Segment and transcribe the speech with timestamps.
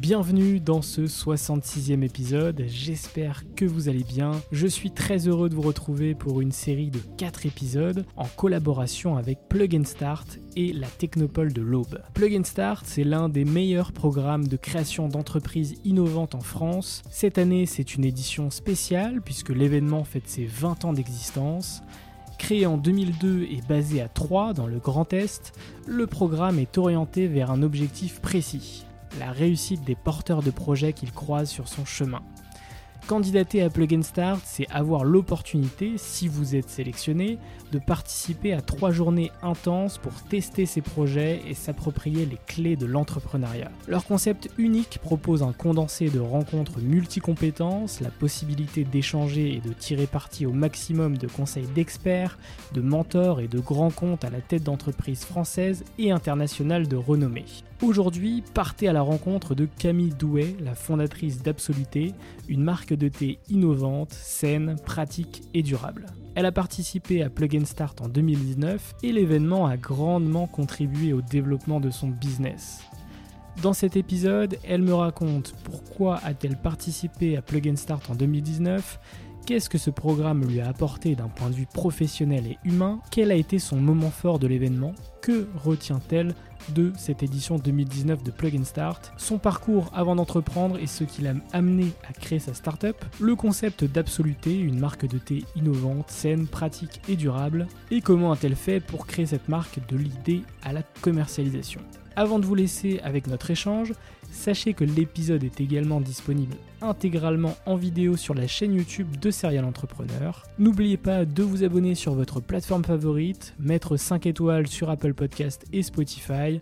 [0.00, 4.30] Bienvenue dans ce 66e épisode, j'espère que vous allez bien.
[4.50, 9.18] Je suis très heureux de vous retrouver pour une série de 4 épisodes en collaboration
[9.18, 12.00] avec Plug and Start et la Technopole de l'Aube.
[12.14, 17.02] Plug and Start, c'est l'un des meilleurs programmes de création d'entreprises innovantes en France.
[17.10, 21.82] Cette année, c'est une édition spéciale puisque l'événement fête ses 20 ans d'existence.
[22.38, 25.52] Créé en 2002 et basé à Troyes, dans le Grand Est,
[25.86, 28.86] le programme est orienté vers un objectif précis
[29.18, 32.22] la réussite des porteurs de projets qu'il croise sur son chemin.
[33.06, 37.38] Candidater à Plug Start, c'est avoir l'opportunité, si vous êtes sélectionné,
[37.72, 42.86] de participer à trois journées intenses pour tester ses projets et s'approprier les clés de
[42.86, 43.72] l'entrepreneuriat.
[43.88, 50.06] Leur concept unique propose un condensé de rencontres multicompétences, la possibilité d'échanger et de tirer
[50.06, 52.38] parti au maximum de conseils d'experts,
[52.74, 57.46] de mentors et de grands comptes à la tête d'entreprises françaises et internationales de renommée.
[57.82, 62.12] Aujourd'hui, partez à la rencontre de Camille Douet, la fondatrice d'Absoluté,
[62.46, 66.04] une marque de thé innovante, saine, pratique et durable.
[66.34, 71.22] Elle a participé à Plug and Start en 2019 et l'événement a grandement contribué au
[71.22, 72.82] développement de son business.
[73.62, 79.00] Dans cet épisode, elle me raconte pourquoi a-t-elle participé à Plug and Start en 2019,
[79.46, 83.30] qu'est-ce que ce programme lui a apporté d'un point de vue professionnel et humain, quel
[83.30, 84.92] a été son moment fort de l'événement,
[85.22, 86.34] que retient-elle
[86.68, 91.22] de cette édition 2019 de Plug and Start, son parcours avant d'entreprendre et ce qui
[91.22, 96.46] l'a amené à créer sa startup, le concept d'Absoluté, une marque de thé innovante, saine,
[96.46, 100.82] pratique et durable, et comment a-t-elle fait pour créer cette marque de l'idée à la
[101.00, 101.80] commercialisation?
[102.16, 103.92] Avant de vous laisser avec notre échange,
[104.30, 109.64] sachez que l'épisode est également disponible intégralement en vidéo sur la chaîne YouTube de Serial
[109.64, 110.44] Entrepreneur.
[110.58, 115.64] N'oubliez pas de vous abonner sur votre plateforme favorite, mettre 5 étoiles sur Apple Podcast
[115.72, 116.60] et Spotify,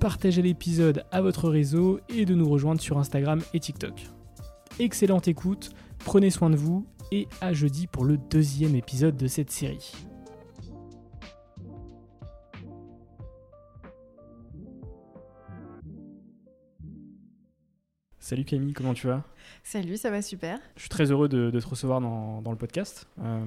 [0.00, 4.06] partager l'épisode à votre réseau et de nous rejoindre sur Instagram et TikTok.
[4.78, 5.70] Excellente écoute,
[6.04, 10.07] prenez soin de vous et à jeudi pour le deuxième épisode de cette série.
[18.28, 19.22] Salut Camille, comment tu vas?
[19.62, 20.58] Salut, ça va super.
[20.76, 23.06] Je suis très heureux de, te recevoir dans, le podcast.
[23.20, 23.44] Euh,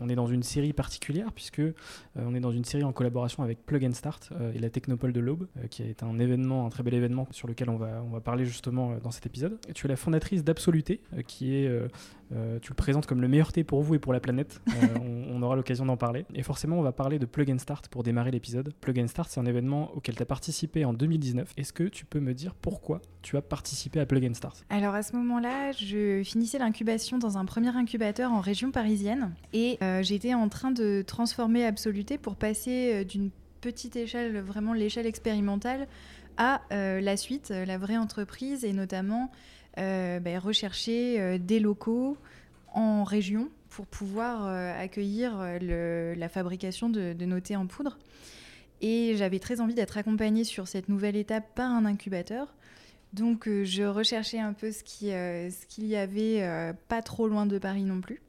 [0.00, 1.72] on est dans une série particulière puisque euh,
[2.16, 5.12] on est dans une série en collaboration avec Plug and Start euh, et la Technopole
[5.12, 8.10] de l'Aube, qui est un événement, un très bel événement sur lequel on va, on
[8.10, 9.58] va parler justement dans cet épisode.
[9.74, 11.70] tu es la fondatrice d'Absoluté, qui est
[12.60, 14.60] tu le présentes comme le meilleur thé pour vous et pour la planète.
[15.30, 16.24] On, aura l'occasion d'en parler.
[16.34, 18.72] Et forcément, on va parler de Plug and Start pour démarrer l'épisode.
[18.80, 21.52] Plug and Start, c'est un événement auquel tu as participé en 2019.
[21.58, 24.64] Est-ce que tu peux me dire pourquoi tu as participé à Plug and Start?
[24.70, 29.78] Alors à ce moment-là, je finissais l'incubation dans un premier incubateur en région parisienne et
[29.82, 33.30] euh, j'étais en train de transformer Absoluté pour passer d'une
[33.60, 35.88] petite échelle, vraiment l'échelle expérimentale,
[36.36, 39.30] à la suite, la vraie entreprise et notamment
[39.78, 42.16] euh, ben, rechercher euh, des locaux
[42.72, 47.98] en région pour pouvoir euh, accueillir la fabrication de, de, nos thés en poudre.
[48.80, 52.54] Et j'avais très envie d'être accompagnée sur cette nouvelle étape par un incubateur.
[53.16, 57.58] Donc je recherchais un peu ce qu'il ce qu'il y avait pas trop loin de
[57.58, 58.20] Paris non plus.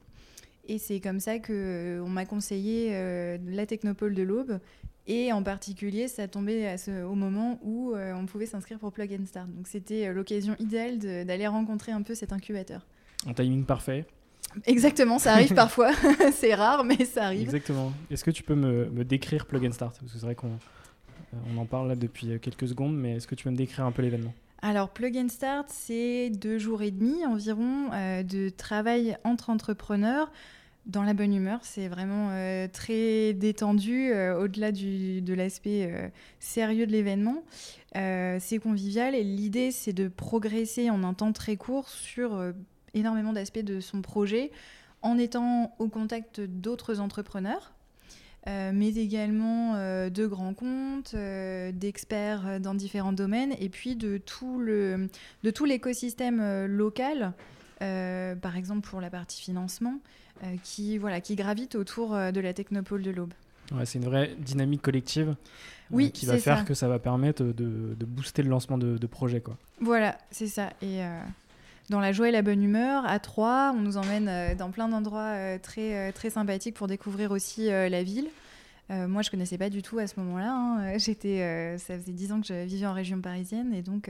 [0.69, 4.60] Et c'est comme ça qu'on m'a conseillé la Technopole de l'Aube
[5.07, 8.92] et en particulier, ça tombait à ce, au moment où euh, on pouvait s'inscrire pour
[8.92, 9.48] Plug and Start.
[9.48, 12.86] Donc c'était euh, l'occasion idéale d'aller rencontrer un peu cet incubateur.
[13.25, 14.06] Un timing parfait.
[14.66, 15.92] Exactement, ça arrive parfois.
[16.34, 17.44] c'est rare, mais ça arrive.
[17.44, 17.94] Exactement.
[18.12, 19.98] Est-ce que tu peux me, me, décrire Plug and Start?
[19.98, 23.28] Parce que c'est vrai qu'on euh, on en parle là depuis quelques secondes, mais est-ce
[23.28, 24.34] que tu peux me décrire un peu l'événement?
[24.63, 27.89] Alors, Plug and Start, c'est deux jours et demi environ
[28.24, 30.31] de travail entre entrepreneurs
[30.88, 31.59] dans la bonne humeur.
[31.63, 36.07] C'est vraiment euh, très détendu, euh, au-delà de l'aspect euh,
[36.39, 37.44] sérieux de l'événement.
[37.94, 42.53] c'est convivial et l'idée, c'est de progresser en un temps très court sur
[42.94, 44.51] énormément d'aspects de son projet
[45.01, 47.74] en étant au contact d'autres entrepreneurs.
[48.47, 49.73] Mais également
[50.09, 54.59] de grands comptes, d'experts dans différents domaines, et puis de tout
[55.65, 57.33] l'écosystème local,
[57.79, 59.99] par exemple pour la partie financement,
[60.44, 63.33] euh, qui, voilà, qui gravitent autour euh, de la technopole de l'Aube.
[63.71, 65.33] Ouais, c'est une vraie dynamique collective euh,
[65.89, 69.07] oui, qui va faire que ça va permettre de, de booster le lancement de, de
[69.07, 69.41] projets.
[69.41, 69.57] Quoi.
[69.81, 70.69] Voilà, c'est ça.
[70.83, 71.00] Et
[71.89, 75.57] dans la joie et la bonne humeur, à Troyes, on nous emmène dans plein d'endroits
[75.60, 78.28] très, très sympathiques pour découvrir aussi la ville.
[78.89, 80.54] moi, je connaissais pas du tout à ce moment-là.
[80.54, 80.98] Hein.
[80.98, 84.10] J'étais, ça faisait dix ans que je vivais en région parisienne et donc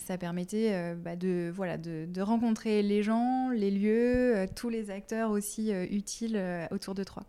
[0.00, 4.90] ça permettait euh, bah, de, voilà, de, rencontrer les gens, les lieux, euh, tous les
[4.90, 6.40] acteurs aussi euh, utiles
[6.70, 7.26] autour de Troyes.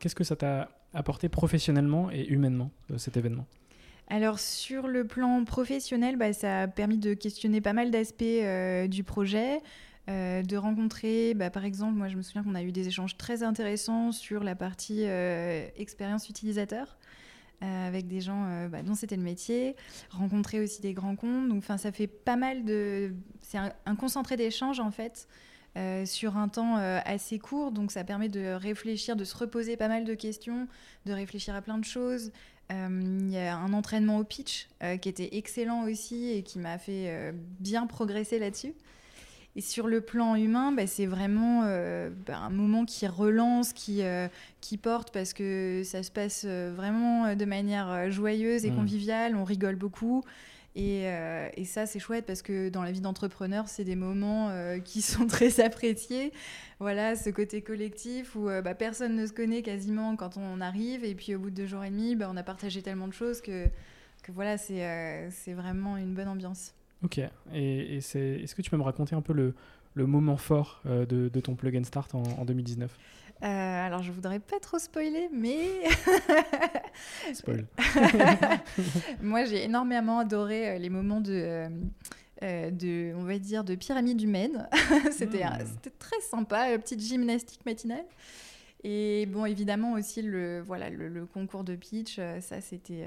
[0.00, 3.46] Qu'est-ce que ça t'a apporté professionnellement et humainement, cet événement?
[4.08, 8.24] Alors sur le plan professionnel, bah, ça a permis de questionner pas mal d'aspects
[8.88, 9.60] du projet,
[10.08, 13.42] de rencontrer, bah, par exemple, moi je me souviens qu'on a eu des échanges très
[13.42, 15.04] intéressants sur la partie
[15.76, 16.98] expérience utilisateur.
[17.64, 19.76] Euh, avec des gens euh, bah, dont c'était le métier,
[20.10, 21.48] rencontrer aussi des grands comptes.
[21.48, 23.14] Donc, ça fait pas mal de.
[23.40, 25.28] C'est un, concentré d'échanges en fait.
[25.76, 29.88] Euh, sur un temps assez court, donc ça permet de réfléchir, de se reposer pas
[29.88, 30.68] mal de questions,
[31.04, 32.30] de réfléchir à plein de choses.
[32.70, 34.68] Il y a un entraînement au pitch
[35.00, 38.74] qui était excellent aussi et qui m'a fait bien progresser là-dessus.
[39.56, 44.02] Et sur le plan humain, bah, c'est vraiment euh, bah, un moment qui relance, qui,
[44.02, 44.26] euh,
[44.60, 48.76] qui porte, parce que ça se passe euh, vraiment de manière joyeuse et mmh.
[48.76, 50.24] conviviale, on rigole beaucoup.
[50.76, 51.04] Et,
[51.56, 54.50] et ça, c'est chouette parce que dans la vie d'entrepreneur, c'est des moments
[54.84, 56.32] qui sont très appréciés.
[56.80, 61.04] Voilà, ce côté collectif où bah, personne ne se connaît quasiment quand on arrive.
[61.04, 63.40] Et puis au bout de deux jours et demi, on a partagé tellement de choses
[63.40, 63.68] que,
[64.28, 66.74] voilà, c'est vraiment une bonne ambiance.
[67.04, 67.20] Ok.
[67.52, 69.54] Et, c'est, est-ce que tu peux me raconter un peu le,
[70.06, 72.96] moment fort euh, de, ton plug and start en, 2019
[73.44, 75.68] euh, alors, je voudrais pas trop spoiler, mais.
[77.34, 77.66] Spoil.
[79.22, 81.68] Moi, j'ai énormément adoré euh, les moments de.
[82.40, 84.66] de, on va dire, de pyramide humaine.
[85.12, 85.66] c'était, hmm.
[85.66, 88.06] c'était très sympa, petite gymnastique matinale.
[88.82, 93.06] Et bon, évidemment aussi le, voilà, le, le concours de pitch, ça c'était,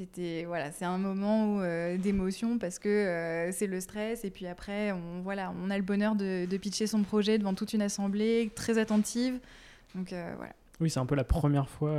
[0.00, 4.46] c'était voilà, c'est un moment euh, d'émotion parce que euh, c'est le stress et puis
[4.46, 8.50] après on voilà, on a le bonheur de, pitcher son projet devant toute une assemblée
[8.54, 9.38] très attentive.
[9.94, 10.54] Donc euh, voilà.
[10.80, 11.92] Oui, c'est un peu la première fois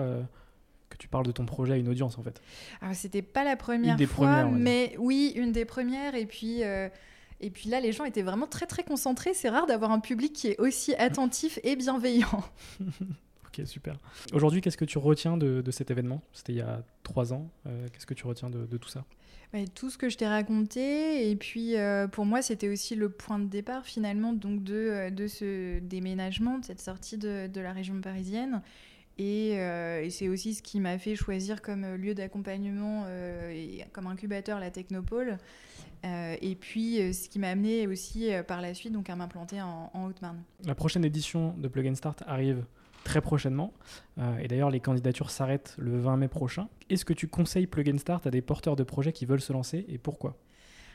[0.90, 2.42] que tu parles de ton projet à une audience en fait.
[2.82, 6.64] Alors c'était pas la première fois, mais oui, une des premières et puis
[7.44, 9.34] et puis là, les gens étaient vraiment très très concentrés.
[9.34, 12.44] C'est rare d'avoir un public qui est aussi attentif et bienveillant.
[13.52, 13.98] Ok, super.
[14.34, 16.22] Aujourd'hui, qu'est-ce que tu retiens de, cet événement?
[16.32, 17.50] C'était il y a trois ans.
[17.68, 19.04] Euh, qu'est-ce que tu retiens de, tout ça?
[19.52, 21.30] Bah, Tout ce que je t'ai raconté.
[21.30, 25.10] Et puis, euh, pour moi, c'était aussi le point de départ, finalement, donc de, euh,
[25.10, 28.62] de ce déménagement, de cette sortie de, la région parisienne.
[29.18, 29.58] Et,
[30.10, 33.06] c'est aussi ce qui m'a fait choisir comme lieu d'accompagnement
[33.52, 35.38] et comme incubateur la Technopole.
[36.04, 40.06] et puis, ce qui m'a amené aussi par la suite donc, à m'implanter en, en
[40.06, 40.42] Haute-Marne.
[40.66, 42.66] La prochaine édition de Plug and Start arrive
[43.04, 43.74] très prochainement.
[44.18, 46.68] Euh, et d'ailleurs, les candidatures s'arrêtent le 20 mai prochain.
[46.90, 49.54] Est-ce que tu conseilles Plug and Start à des porteurs de projets qui veulent se
[49.54, 50.38] lancer et pourquoi?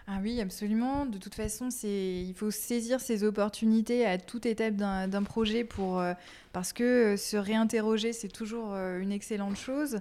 [0.09, 1.05] Ah oui, absolument.
[1.05, 5.99] De toute façon, c'est il faut saisir ces opportunités à toute étape d'un projet pour
[5.99, 6.15] euh,
[6.53, 9.99] parce que se réinterroger, c'est toujours euh, une excellente chose.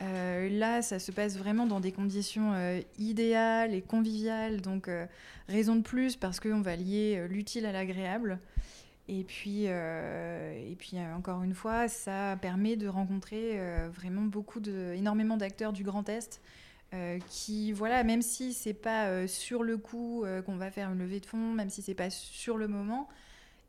[0.00, 2.52] là, ça se passe vraiment dans des conditions
[2.98, 4.90] idéales et conviviales, donc
[5.48, 8.38] raison de plus parce qu'on va lier l'utile à l'agréable.
[9.08, 14.22] Et puis, euh, et puis euh, encore une fois, ça permet de rencontrer euh, vraiment
[14.22, 16.40] beaucoup de, énormément d'acteurs du Grand Est
[17.28, 21.26] qui, voilà, même si c'est pas sur le coup qu'on va faire une levée de
[21.26, 23.06] fonds, même si c'est pas sur le moment,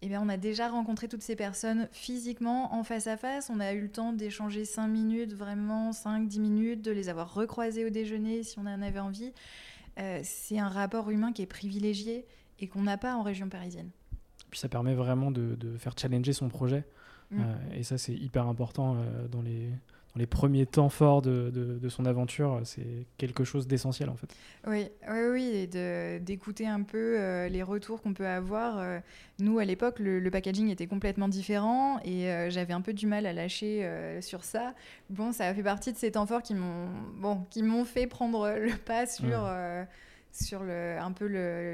[0.02, 3.50] eh bien, on a déjà rencontré toutes ces personnes physiquement, en face à face.
[3.50, 7.84] On a eu le temps d'échanger 5 minutes, vraiment 5-10 minutes, de les avoir recroisés
[7.84, 9.34] au déjeuner si on en avait envie.
[10.24, 12.26] C'est un rapport humain qui est privilégié
[12.60, 13.90] et qu'on n'a pas en région parisienne.
[14.50, 16.86] Puis ça permet vraiment de, faire challenger son projet.
[17.32, 17.40] Mm.
[17.40, 19.72] Euh, et ça, c'est hyper important euh, dans les
[20.18, 24.36] les premiers temps forts de, de, son aventure, c'est quelque chose d'essentiel en fait.
[24.68, 28.80] Oui, oui, oui, et d'écouter un peu euh, les retours qu'on peut avoir.
[28.80, 29.00] Euh,
[29.40, 33.26] nous, à l'époque, le, packaging était complètement différent et euh, j'avais un peu du mal
[33.26, 33.88] à lâcher
[34.22, 34.74] sur ça.
[35.10, 38.08] Bon, ça a fait partie de ces temps forts qui m'ont bon, qui m'ont fait
[38.08, 39.48] prendre le pas sur,
[40.38, 41.26] sur le, un peu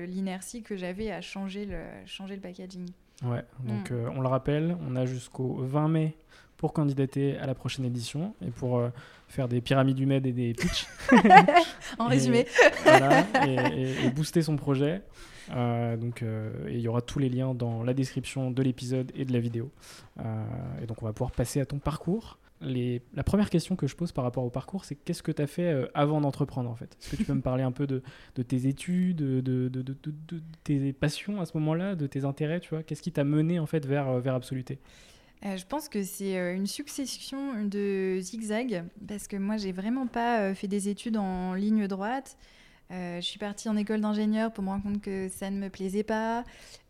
[0.06, 2.90] l'inertie que j'avais à changer le, changer le packaging.
[3.24, 4.12] Ouais, donc mm.
[4.16, 6.18] on le rappelle, on a jusqu'au 20 mai
[6.64, 8.88] pour candidater à la prochaine édition et pour euh,
[9.28, 10.88] faire des pyramides humaines et des pitchs.
[12.00, 12.48] en résumé.
[12.84, 15.02] voilà, et, booster son projet.
[15.52, 19.26] Euh, donc, euh, il y aura tous les liens dans la description de l'épisode et
[19.26, 19.72] de la vidéo.
[20.82, 22.38] et donc, on va pouvoir passer à ton parcours.
[22.64, 25.48] La première question que je pose par rapport au parcours, c'est qu'est-ce que tu as
[25.48, 26.96] fait avant d'entreprendre en fait?
[27.00, 28.02] Est-ce que tu peux me parler un peu de,
[28.42, 29.70] tes études, de,
[30.64, 32.84] tes passions à ce moment-là, de tes intérêts, tu vois?
[32.84, 34.80] Qu'est-ce qui t'a mené en fait vers, vers Absoluté?
[35.46, 40.08] Euh, je pense que c'est euh, une succession de zigzags parce que moi, j'ai vraiment
[40.08, 42.38] pas euh, fait des études en ligne droite.
[42.90, 46.04] je suis partie en école d'ingénieur pour me rendre compte que ça ne me plaisait
[46.04, 46.44] pas.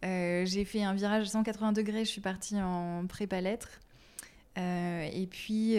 [0.03, 3.79] j'ai fait un virage 180 degrés, je suis partie en prépa lettres.
[4.55, 5.73] Et puis,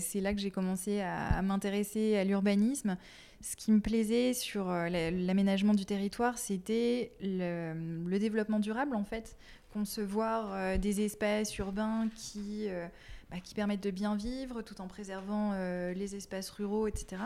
[0.00, 2.96] c'est là que j'ai commencé à, m'intéresser à l'urbanisme.
[3.42, 9.36] Ce qui me plaisait sur l'aménagement du territoire, c'était le, développement durable, en fait
[9.76, 12.86] concevoir euh, des espaces urbains qui, euh,
[13.30, 17.22] bah, qui permettent de bien vivre tout en préservant euh, les espaces ruraux, etc.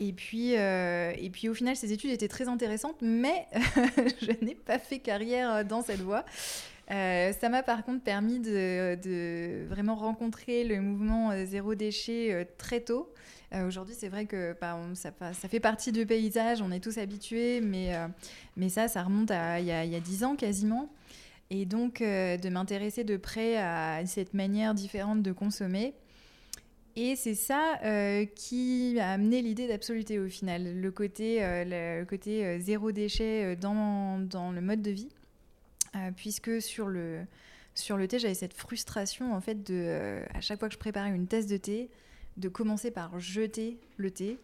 [0.00, 3.46] Et puis, et puis au final, ces études étaient très intéressantes, mais
[4.22, 6.24] je n'ai pas fait carrière dans cette voie.
[6.90, 13.12] Ça m'a par contre permis de, vraiment rencontrer le mouvement zéro déchet très tôt.
[13.66, 15.12] Aujourd'hui, c'est vrai que bah, ça,
[15.48, 17.92] fait partie du paysage, on est tous habitués, mais,
[18.68, 20.90] ça, ça remonte à il y a dix ans quasiment.
[21.50, 25.94] Et donc, euh, de m'intéresser de près à cette manière différente de consommer.
[26.96, 32.92] Et c'est ça euh, qui a amené l'idée d'absoluté au final, le côté, euh, zéro
[32.92, 34.18] déchet dans,
[34.54, 35.08] le mode de vie.
[36.16, 37.20] Puisque sur le,
[37.74, 41.10] sur le thé, j'avais cette frustration en fait de, à chaque fois que je préparais
[41.10, 41.90] une tasse de thé,
[42.36, 44.38] de commencer par jeter le thé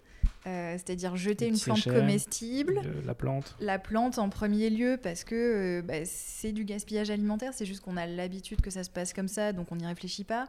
[0.46, 2.80] euh, c'est-à-dire jeter une plante comestible.
[3.04, 3.56] la plante.
[3.58, 5.34] La plante en premier lieu parce que
[5.80, 9.12] euh, bah, c'est du gaspillage alimentaire, c'est juste qu'on a l'habitude que ça se passe
[9.12, 10.48] comme ça, donc on n'y réfléchit pas.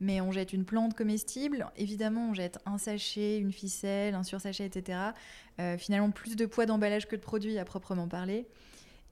[0.00, 4.66] Mais on jette une plante comestible, évidemment on jette un sachet, une ficelle, un sursachet,
[4.66, 4.98] etc.
[5.60, 8.46] Euh, finalement plus de poids d'emballage que de produit à proprement parler.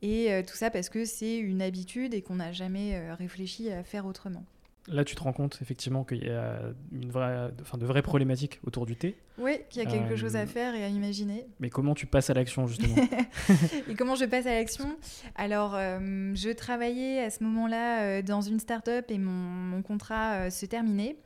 [0.03, 4.05] Et tout ça parce que c'est une habitude et qu'on n'a jamais réfléchi à faire
[4.05, 4.45] autrement.
[4.89, 6.59] Là, tu te rends compte effectivement qu'il y a
[6.91, 9.17] une vraie, enfin, de vraies problématiques autour du thé.
[9.39, 11.47] Oui, qu'il y a quelque chose à euh, faire et à imaginer.
[11.61, 12.97] Mais comment tu passes à l'action justement
[13.89, 14.97] Et comment je passe à l'action?
[15.37, 20.51] Alors, euh, je travaillais à ce moment-là euh, dans une start-up et mon, mon contrat
[20.51, 21.17] se terminait.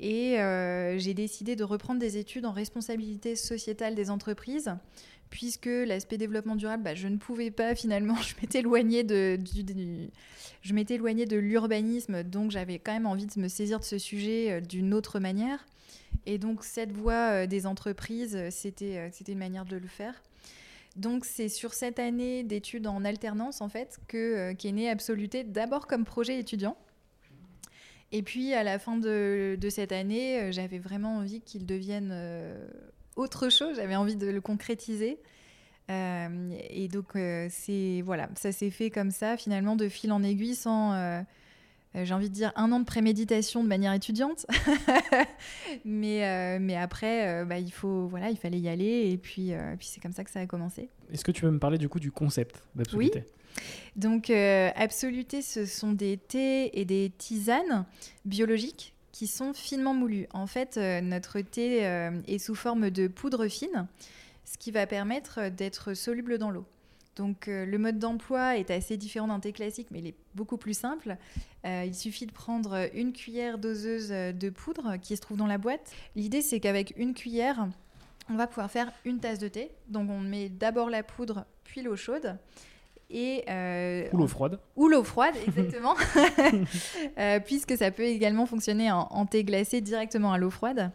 [0.00, 0.38] Et
[0.98, 4.74] j'ai décidé de reprendre des études en responsabilité sociétale des entreprises
[5.32, 9.38] puisque l'aspect développement durable, bah, je ne pouvais pas finalement, je m'étais éloignée de,
[11.38, 15.18] l'urbanisme, donc j'avais quand même envie de me saisir de ce sujet euh, d'une autre
[15.18, 15.66] manière.
[16.26, 20.22] Et donc cette voie euh, des entreprises, euh, c'était, une manière de le faire.
[20.96, 25.86] Donc c'est sur cette année d'études en alternance en fait que qu'est né Absoluté, d'abord
[25.86, 26.76] comme projet étudiant.
[28.14, 32.12] Et puis à la fin de cette année, j'avais vraiment envie qu'il devienne
[33.16, 35.18] autre chose, j'avais envie de le concrétiser.
[35.90, 40.22] Euh, et donc, euh, c'est voilà, ça s'est fait comme ça, finalement, de fil en
[40.22, 41.20] aiguille, sans, euh,
[41.94, 44.46] j'ai envie de dire, un an de préméditation de manière étudiante.
[45.84, 50.00] mais, mais après, bah, il, faut, voilà, il fallait y aller, et puis, puis c'est
[50.00, 50.88] comme ça que ça a commencé.
[51.12, 53.62] Est-ce que tu veux me parler du coup du concept d'Absoluté Oui.
[53.96, 57.84] Donc, Absoluté, ce sont des thés et des tisanes
[58.24, 60.26] biologiques qui sont finement moulus.
[60.32, 63.86] En fait, euh, notre thé euh, est sous forme de poudre fine,
[64.44, 66.64] ce qui va permettre d'être soluble dans l'eau.
[67.16, 70.56] Donc euh, le mode d'emploi est assez différent d'un thé classique, mais il est beaucoup
[70.56, 71.16] plus simple.
[71.64, 75.92] il suffit de prendre une cuillère doseuse de poudre qui se trouve dans la boîte.
[76.16, 77.68] L'idée c'est qu'avec une cuillère,
[78.30, 79.70] on va pouvoir faire une tasse de thé.
[79.88, 82.38] Donc on met d'abord la poudre, puis l'eau chaude.
[83.12, 84.58] Et, euh, ou l'eau froide.
[84.74, 85.94] Ou l'eau froide, exactement.
[87.18, 90.90] Euh, puisque ça peut également fonctionner en, thé glacé directement à l'eau froide.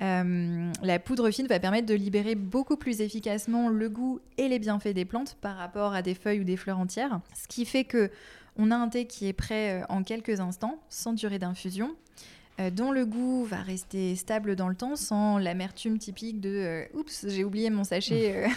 [0.00, 4.58] Euh, la poudre fine va permettre de libérer beaucoup plus efficacement le goût et les
[4.58, 7.20] bienfaits des plantes par rapport à des feuilles ou des fleurs entières.
[7.34, 8.10] Ce qui fait que
[8.56, 11.94] On a un thé qui est prêt en quelques instants, sans durée d'infusion.
[12.60, 16.84] Euh, dont le goût va rester stable dans le temps sans l'amertume typique de euh,
[16.98, 18.48] oups, j'ai oublié mon sachet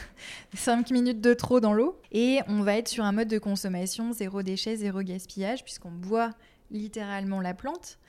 [0.55, 2.00] 5 euh, minutes de trop dans l'eau.
[2.12, 6.31] Et on va être sur un mode de consommation zéro déchet, zéro gaspillage, puisqu'on boit
[6.72, 8.00] littéralement la plante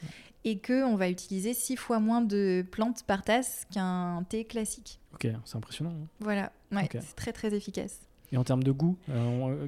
[0.44, 4.98] et qu'on va utiliser 6 fois moins de plantes par tasse qu'un thé classique.
[5.12, 5.92] Ok, c'est impressionnant.
[5.92, 6.06] Hein.
[6.20, 8.00] Voilà, c'est très très efficace.
[8.32, 8.96] Et en termes de goût,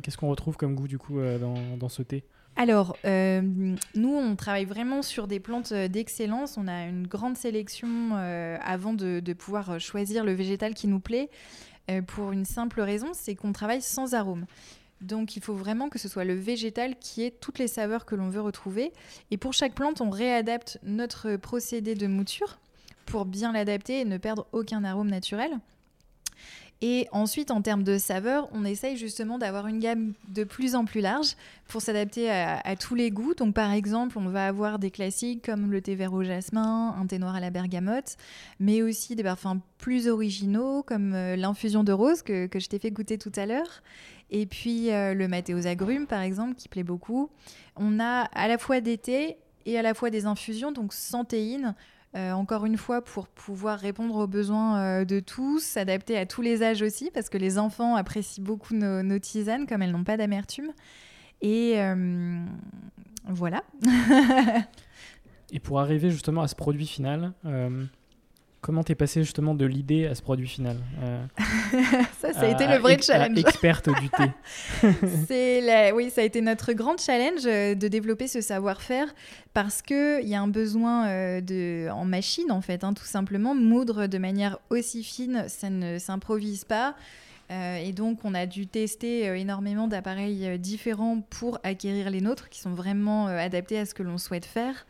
[0.02, 2.24] qu'est-ce qu'on retrouve comme goût du coup dans, dans ce thé?
[2.56, 3.40] Alors, euh,
[3.94, 6.56] nous, on travaille vraiment sur des plantes euh, d'excellence.
[6.56, 11.30] On a une grande sélection euh, avant de, pouvoir choisir le végétal qui nous plaît.
[12.06, 14.46] pour une simple raison, c'est qu'on travaille sans arôme.
[15.00, 18.14] Donc, il faut vraiment que ce soit le végétal qui ait toutes les saveurs que
[18.14, 18.92] l'on veut retrouver.
[19.30, 22.58] Et pour chaque plante, on réadapte notre procédé de mouture
[23.04, 25.58] pour bien l'adapter et ne perdre aucun arôme naturel.
[26.82, 30.84] Et ensuite, en termes de saveur, on essaye justement d'avoir une gamme de plus en
[30.84, 31.34] plus large
[31.68, 33.34] pour s'adapter à, tous les goûts.
[33.34, 37.06] Donc, par exemple, on va avoir des classiques comme le thé vert au jasmin, un
[37.06, 38.16] thé noir à la bergamote,
[38.60, 42.90] mais aussi des parfums plus originaux comme euh, l'infusion de rose que, je t'ai fait
[42.90, 43.82] goûter tout à l'heure.
[44.30, 47.30] Et puis euh, le maté aux agrumes, par exemple, qui plaît beaucoup.
[47.76, 51.24] On a à la fois des thés et à la fois des infusions, donc sans
[51.24, 51.74] théine,
[52.16, 56.42] euh, encore une fois, pour pouvoir répondre aux besoins euh, de tous, s'adapter à tous
[56.42, 60.16] les âges aussi, parce que les enfants apprécient beaucoup nos, tisanes, comme elles n'ont pas
[60.16, 60.70] d'amertume.
[61.42, 62.44] Et euh,
[63.26, 63.64] voilà.
[65.50, 67.32] Et pour arriver justement à ce produit final,
[68.64, 70.78] Comment t'es passé justement de l'idée à ce produit final
[72.18, 73.38] Ça, ça a été le vrai challenge.
[73.38, 75.92] experte du thé.
[75.94, 79.14] Oui, ça a été notre grand challenge de développer ce savoir-faire
[79.52, 81.90] parce qu'il y a un besoin euh, de...
[81.90, 83.54] en machine, en fait, hein, tout simplement.
[83.54, 86.96] Moudre de manière aussi fine, ça ne s'improvise pas.
[87.50, 92.48] Euh, et donc, on a dû tester euh, énormément d'appareils différents pour acquérir les nôtres
[92.48, 94.86] qui sont vraiment adaptés à ce que l'on souhaite faire.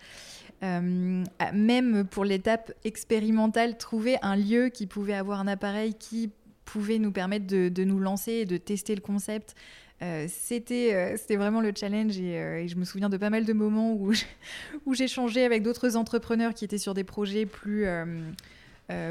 [0.63, 6.31] Euh, même pour l'étape expérimentale, trouver un lieu qui pouvait avoir un appareil qui
[6.65, 9.55] pouvait nous permettre de, nous lancer et de tester le concept.
[10.03, 13.53] Euh, c'était euh, c'était vraiment le challenge et, je me souviens de pas mal de
[13.53, 14.13] moments où
[14.87, 17.87] où j'ai changé avec d'autres entrepreneurs qui étaient sur des projets plus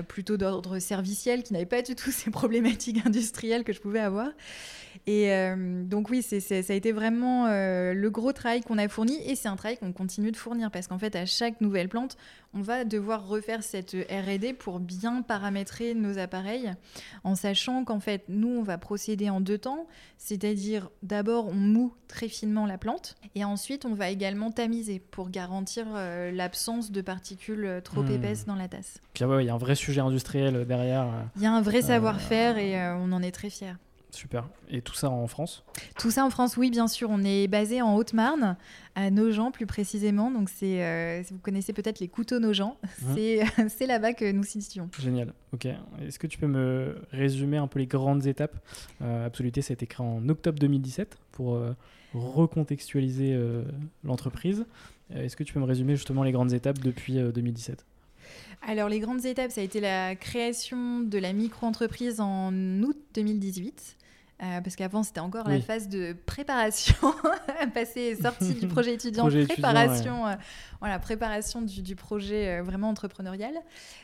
[0.08, 4.30] plutôt d'ordre serviciel, qui n'avaient pas du tout ces problématiques industrielles que je pouvais avoir.
[5.06, 9.18] Et euh, donc oui, ça a été vraiment euh, le gros travail qu'on a fourni
[9.28, 12.16] et c'est un travail qu'on continue de fournir parce qu'en fait, à chaque nouvelle plante,
[12.54, 16.72] on va devoir refaire cette R&D pour bien paramétrer nos appareils
[17.24, 19.88] en sachant qu'en fait, nous, on va procéder en deux temps,
[20.18, 25.30] c'est-à-dire d'abord, on moue très finement la plante et ensuite, on va également tamiser pour
[25.30, 28.12] garantir euh, l'absence de particules trop hmm.
[28.12, 29.00] épaisses dans la tasse.
[29.14, 31.08] Puis il y a un vrai sujet industriel derrière.
[31.36, 33.76] Il y a un vrai savoir-faire et on en est très fiers.
[34.14, 34.48] Super.
[34.70, 35.64] Et tout ça en France
[35.98, 37.10] Tout ça en France, oui, bien sûr.
[37.10, 38.58] On est basé en Haute-Marne,
[38.94, 40.30] à Nogent plus précisément.
[40.30, 42.76] Donc, c'est, euh, vous connaissez peut-être les couteaux Nogent, hein
[43.70, 44.88] c'est, là-bas que nous situons.
[45.00, 45.34] Génial.
[45.52, 45.66] Ok.
[45.66, 48.56] Est-ce que tu peux me résumer un peu les grandes étapes
[49.02, 51.76] euh, Absoluté, ça a été créé en octobre 2017 pour euh,
[52.14, 53.36] recontextualiser
[54.04, 54.66] l'entreprise.
[55.14, 57.84] Est-ce que tu peux me résumer justement les grandes étapes depuis 2017
[58.66, 63.98] alors les grandes étapes, ça a été la création de la micro-entreprise en août 2018.
[64.44, 66.96] Euh, parce qu'avant, c'était encore la phase de préparation,
[67.74, 70.34] passer sortie du projet étudiant, préparation, euh,
[70.80, 73.54] voilà, préparation du, projet euh, vraiment entrepreneurial.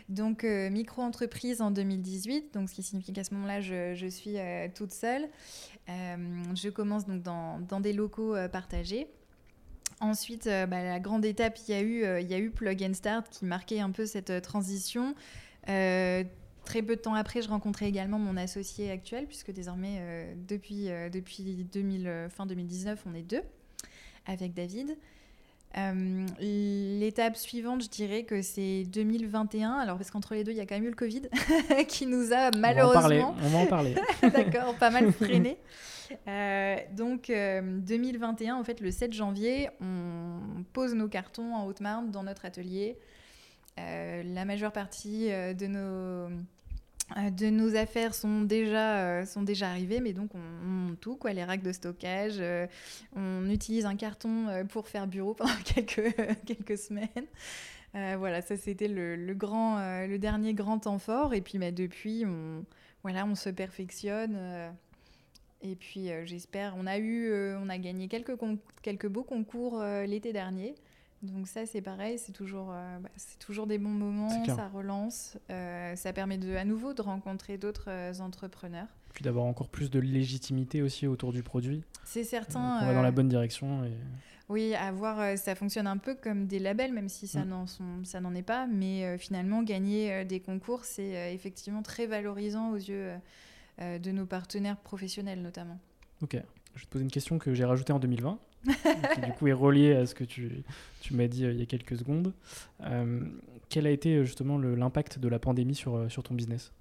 [0.08, 4.36] Donc, micro-entreprise en 2018, donc ce qui signifie qu'à ce moment-là, je, suis
[4.75, 5.28] toute seule.
[5.88, 9.08] je commence donc dans, dans des locaux partagés.
[9.99, 12.93] Ensuite, bah, la grande étape, il y, a eu, il y a eu Plug and
[12.93, 15.15] Start qui marquait un peu cette transition.
[16.69, 20.91] Très peu de temps après, je rencontrais également mon associé actuel, puisque désormais, euh, depuis,
[20.91, 23.41] euh, depuis 2000, euh, fin 2019, on est deux
[24.27, 24.95] avec David.
[26.39, 29.79] L'étape suivante, je dirais que c'est 2021.
[29.79, 31.23] Alors, parce qu'entre les deux, il y a quand même eu le Covid
[31.88, 33.36] qui nous a malheureusement.
[33.41, 33.95] On va en parler.
[34.21, 35.58] D'accord, pas mal freiné.
[36.95, 42.45] donc, 2021, en fait, le 7 janvier, on pose nos cartons en Haute-Marne dans notre
[42.45, 42.95] atelier.
[43.75, 46.29] la majeure partie de nos
[47.15, 51.43] de nos affaires sont déjà, euh, sont déjà arrivées, mais donc on, tout, quoi, les
[51.43, 52.38] racks de stockage.
[52.39, 52.67] Euh,
[53.15, 57.28] on utilise un carton pour faire bureau pendant quelques, quelques semaines.
[57.93, 61.34] voilà, ça c'était le, le dernier grand temps fort.
[61.34, 62.63] Et puis bah, depuis, on,
[63.04, 64.38] voilà, on se perfectionne.
[65.62, 68.38] et puis j'espère, on a eu, on a gagné quelques,
[68.82, 70.76] quelques beaux concours l'été dernier.
[71.21, 75.38] Donc ça c'est pareil, c'est toujours, bah, c'est toujours des bons moments, ça relance.
[75.49, 75.99] d'expérience.
[75.99, 77.89] ça permet de, à nouveau de rencontrer d'autres
[78.21, 78.88] entrepreneurs.
[79.13, 81.84] Puis d'avoir encore plus de légitimité aussi autour du produit.
[82.05, 82.79] C'est certain.
[82.82, 83.84] on va dans la bonne direction.
[83.84, 83.91] Et...
[84.47, 87.65] Oui, avoir, ça fonctionne un peu comme des labels, même si ça mm.
[88.21, 88.67] n'en est pas.
[88.67, 93.12] Mais finalement, gagner des concours, c'est effectivement très valorisant aux yeux
[93.79, 95.79] de nos partenaires professionnels notamment.
[96.21, 96.38] Ok.
[96.75, 99.54] Je vais te poser une question que j'ai rajoutée en 2020, qui du coup est
[99.54, 100.63] reliée à ce que tu,
[101.02, 102.34] tu m'as dit euh, il y a quelques secondes.
[102.82, 103.22] Euh,
[103.69, 106.72] quel a été euh, justement l'impact de la pandémie sur, sur ton business?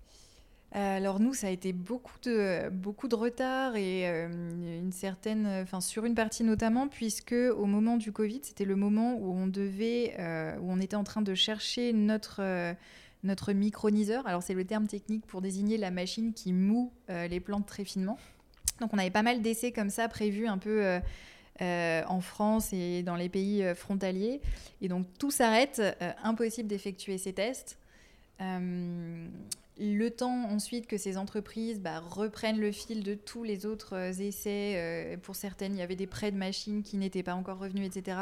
[0.72, 6.04] Alors nous, ça a été beaucoup de, beaucoup de retard et une certaine, enfin sur
[6.04, 10.14] une partie notamment, puisque au moment du Covid, c'était le moment où on devait,
[10.60, 12.74] où on était en train de chercher notre
[13.24, 14.26] notre microniseur.
[14.26, 18.18] Alors c'est le terme technique pour désigner la machine qui moue les plantes très finement.
[18.78, 21.00] Donc on avait pas mal d'essais comme ça prévus un peu
[21.60, 24.40] euh, en France et dans les pays euh, frontaliers.
[24.80, 25.82] Et donc tout s'arrête,
[26.22, 27.78] impossible d'effectuer ces tests.
[28.40, 35.18] le temps ensuite que ces entreprises bah, reprennent le fil de tous les autres essais,
[35.22, 38.18] pour certaines il y avait des prêts de machines qui n'étaient pas encore revenus, etc.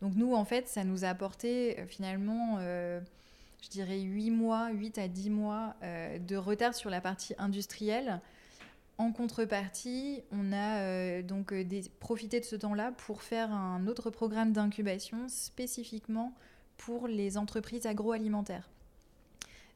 [0.00, 5.06] Donc nous en fait ça nous a apporté finalement je dirais 8 mois, 8 à
[5.06, 8.20] 10 mois de retard sur la partie industrielle
[9.02, 11.64] en contrepartie, on a euh, donc euh,
[11.98, 16.34] profité de ce temps-là pour faire un autre programme d'incubation spécifiquement
[16.76, 18.70] pour les entreprises agroalimentaires.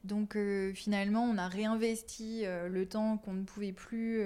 [0.05, 4.21] Donc euh, finalement, on a réinvesti le temps qu'on ne pouvait plus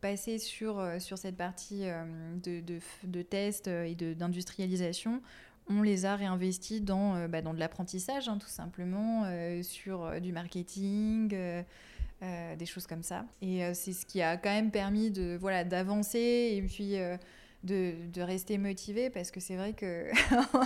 [0.00, 1.86] passer sur, cette partie
[2.44, 2.62] de,
[3.04, 5.20] de, tests et d'industrialisation.
[5.68, 9.24] On les a réinvestis dans, bah, de l'apprentissage, hein, tout simplement,
[9.62, 11.34] sur du marketing
[12.20, 13.24] des choses comme ça.
[13.42, 17.16] Et euh, c'est ce qui a quand même permis de voilà d'avancer et puis euh,
[17.62, 20.10] de, de, rester motivé parce que c'est vrai que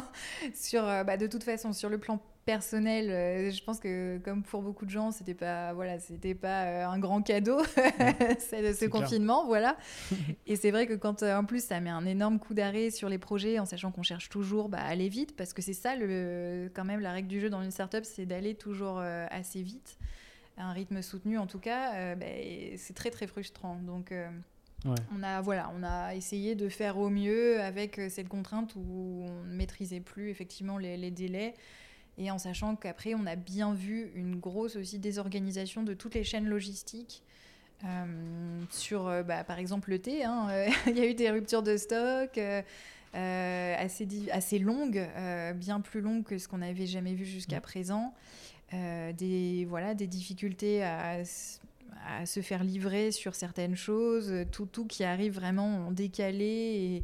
[0.54, 4.84] sur bah, de toute façon sur le plan personnel, je pense que comme pour beaucoup
[4.84, 9.76] de gens, c'était pas voilà, c'était pas un grand cadeau ce confinement, voilà.
[10.46, 13.18] Et c'est vrai que quand en plus ça met un énorme coup d'arrêt sur les
[13.18, 16.70] projets, en sachant qu'on cherche toujours bah, à aller vite, parce que c'est ça le
[16.74, 19.98] quand même la règle du jeu dans une startup, c'est d'aller toujours assez vite
[20.60, 23.76] un rythme soutenu en tout cas, euh, ben, c'est très très frustrant.
[23.76, 24.28] Donc euh,
[24.84, 29.24] on, a, voilà, on a essayé de faire au mieux avec euh, cette contrainte où
[29.26, 31.54] on ne maîtrisait plus effectivement les, délais.
[32.18, 36.24] Et en sachant qu'après, on a bien vu une grosse aussi désorganisation de toutes les
[36.24, 37.22] chaînes logistiques.
[38.68, 40.48] sur, bah, par exemple, le thé, hein,
[40.86, 42.38] il y a eu des ruptures de stock
[43.14, 45.08] assez, assez longues,
[45.54, 48.12] bien plus longues que ce qu'on n'avait jamais vu jusqu'à présent.
[48.72, 51.22] Euh, des, voilà, des difficultés à,
[52.06, 56.44] à, se faire livrer sur certaines choses, tout, tout qui arrive vraiment en décalé.
[56.44, 57.02] Et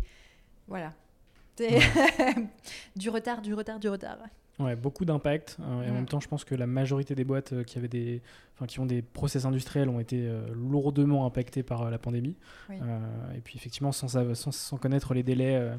[0.69, 0.93] voilà.
[2.97, 4.19] du retard, du retard, du retard.
[4.59, 5.59] Ouais, beaucoup d'impact.
[5.61, 7.89] Hein, et en même temps, je pense que la majorité des boîtes euh, qui, avaient
[7.89, 8.23] des,
[8.69, 12.37] qui ont des process industriels ont été euh, lourdement impactées par la pandémie.
[12.71, 15.73] et puis, effectivement, sans, sans, sans connaître les délais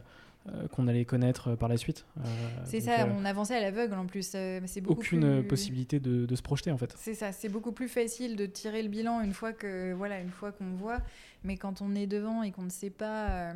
[0.72, 2.06] qu'on allait connaître euh, par la suite.
[2.20, 2.24] Euh,
[2.66, 4.28] c'est ça, on avançait à l'aveugle en plus.
[4.28, 6.94] c'est aucune possibilité de, se projeter en fait.
[6.98, 10.30] C'est ça, c'est beaucoup plus facile de tirer le bilan une fois que voilà, une
[10.30, 11.00] fois qu'on voit,
[11.44, 13.54] mais quand on est devant et qu'on ne sait pas,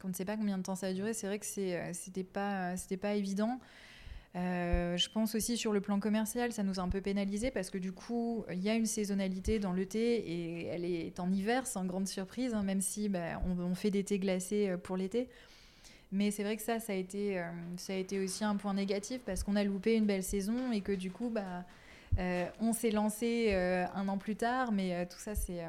[0.00, 2.76] qu'on ne sait pas combien de temps ça va durer, c'est vrai que c'était pas,
[2.76, 3.60] c'était pas évident.
[4.34, 7.78] je pense aussi sur le plan commercial, ça nous a un peu pénalisé parce que
[7.78, 11.66] du coup, il y a une saisonnalité dans le thé et elle est en hiver,
[11.66, 15.28] sans grande surprise, hein, même si bah, on, on, fait des thés glacés pour l'été.
[16.14, 17.42] Mais c'est vrai que ça, ça a, été, euh,
[17.76, 20.80] ça a été aussi un point négatif parce qu'on a loupé une belle saison et
[20.80, 21.64] que du coup, bah,
[22.20, 24.70] euh, on s'est lancé euh, un an plus tard.
[24.70, 25.64] Mais tout ça, c'est,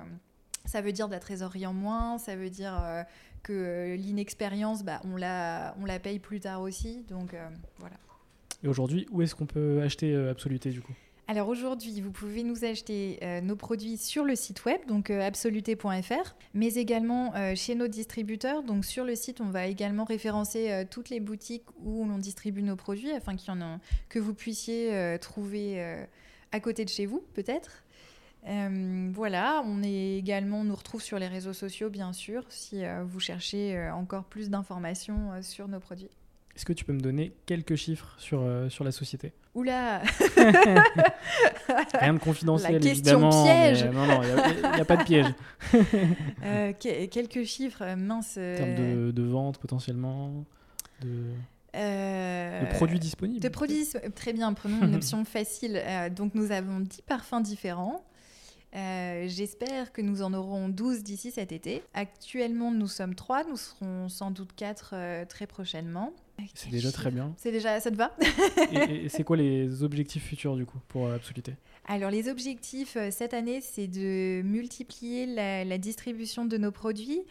[0.63, 2.79] ça veut dire de la trésorerie en moins, ça veut dire
[3.41, 7.03] que l'inexpérience, bah, on, la, on la paye plus tard aussi.
[7.09, 7.35] Donc
[7.79, 7.95] voilà.
[8.63, 10.93] Et aujourd'hui, où est-ce qu'on peut acheter Absoluté du coup?
[11.27, 15.25] Alors aujourd'hui, vous pouvez nous acheter euh, nos produits sur le site web, donc euh,
[15.25, 18.61] absoluté.fr, mais également euh, chez nos distributeurs.
[18.61, 22.75] Donc sur le site, on va également référencer toutes les boutiques où l'on distribue nos
[22.75, 26.05] produits, afin qu'il y en que vous puissiez trouver
[26.51, 27.83] à côté de chez vous, peut-être.
[29.13, 33.19] voilà, on est également, on nous retrouve sur les réseaux sociaux, bien sûr, si vous
[33.19, 36.11] cherchez encore plus d'informations sur nos produits.
[36.55, 39.33] Est-ce que tu peux me donner quelques chiffres sur, euh, sur la société?
[39.55, 40.01] Oula
[41.99, 45.27] Rien de confidentiel, la question piège Non, non, il n'y a, pas de piège.
[46.43, 48.37] Euh, quelques chiffres, mince.
[48.37, 50.45] En termes de, de vente potentiellement
[51.01, 51.25] de...
[51.75, 53.41] Euh, de produits disponibles.
[53.41, 55.81] De produits, très bien, prenons une option facile.
[56.15, 58.05] donc nous avons 10 parfums différents.
[58.75, 61.81] J'espère que nous en aurons 12 d'ici cet été.
[61.93, 66.13] Actuellement, nous sommes 3, nous serons sans doute 4 très prochainement.
[66.53, 67.33] C'est déjà très bien.
[67.37, 68.15] C'est déjà, ça te va?
[68.89, 71.55] Et, c'est quoi les objectifs futurs du coup pour Absoluté?
[71.85, 77.21] Alors les objectifs cette année, c'est de multiplier la, distribution de nos produits,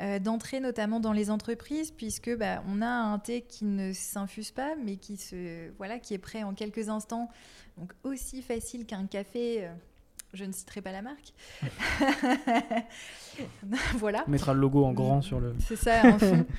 [0.00, 4.50] euh, d'entrer notamment dans les entreprises, puisque bah, on a un thé qui ne s'infuse
[4.50, 7.28] pas, mais qui, se, voilà, qui est prêt en quelques instants.
[7.76, 9.66] Donc aussi facile qu'un café.
[9.66, 9.72] Euh,
[10.34, 11.32] je ne citerai pas la marque.
[13.96, 14.24] voilà.
[14.26, 15.54] On mettra le logo en grand sur le.
[15.58, 16.46] C'est ça, en fond.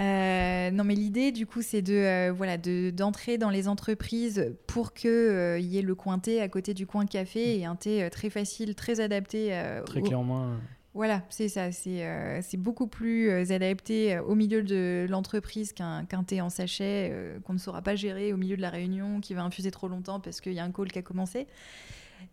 [0.00, 5.60] Euh, non, mais l'idée, du coup, c'est de voilà d'entrer dans les entreprises pour qu'il
[5.60, 8.74] y ait le coin thé à côté du coin café et un thé très facile,
[8.74, 9.56] très adapté.
[9.86, 10.56] très clairement.
[10.94, 11.72] Voilà, c'est ça.
[11.72, 17.12] C'est euh, beaucoup plus euh, adapté euh, au milieu de l'entreprise qu'un thé en sachet
[17.44, 20.20] qu'on ne saura pas gérer au milieu de la réunion, qui va infuser trop longtemps
[20.20, 21.48] parce qu'il y a un call qui a commencé.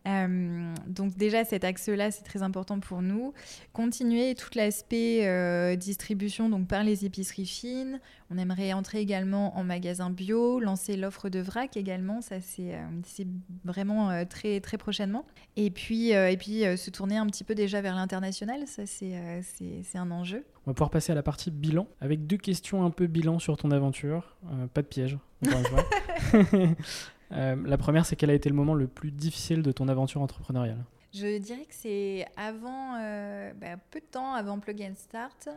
[0.07, 3.33] Euh, donc déjà cet axe-là, c'est très important pour nous.
[3.73, 7.99] Continuer tout l'aspect euh, distribution donc par les épiceries fines.
[8.29, 12.21] On aimerait entrer également en magasin bio, lancer l'offre de vrac également.
[12.21, 13.23] Ça c'est euh,
[13.63, 15.25] vraiment très très prochainement.
[15.55, 18.67] Et puis et puis se tourner un petit peu déjà vers l'international.
[18.67, 20.45] Ça c'est c'est un enjeu.
[20.65, 23.57] On va pouvoir passer à la partie bilan avec deux questions un peu bilan sur
[23.57, 24.37] ton aventure.
[24.73, 25.17] pas de piège.
[27.33, 30.21] Euh, la première, c'est quel a été le moment le plus difficile de ton aventure
[30.21, 30.83] entrepreneuriale?
[31.13, 35.49] Je dirais que c'est avant, euh, bah, peu de temps avant Plug and Start,